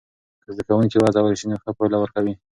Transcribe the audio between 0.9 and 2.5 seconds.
وهڅول سی نو ښه پایله ورکوي.